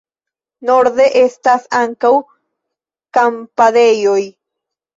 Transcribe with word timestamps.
Norde 0.69 1.05
estas 1.19 1.67
ankaŭ 1.81 2.11
kampadejoj. 3.19 4.21